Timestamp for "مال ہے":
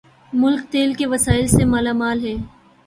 1.93-2.35